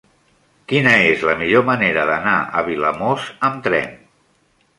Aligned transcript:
Quina 0.71 0.93
és 1.09 1.25
la 1.29 1.35
millor 1.41 1.65
manera 1.67 2.07
d'anar 2.11 2.33
a 2.41 2.65
Vilamòs 2.71 3.29
amb 3.51 3.61
tren? 3.71 3.95